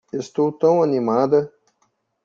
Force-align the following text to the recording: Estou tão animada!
Estou 0.11 0.51
tão 0.51 0.81
animada! 0.81 1.53